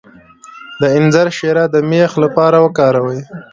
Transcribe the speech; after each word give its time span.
د 0.79 0.83
انځر 0.97 1.27
شیره 1.37 1.65
د 1.73 1.75
میخ 1.89 2.11
لپاره 2.23 2.57
وکاروئ 2.65 3.21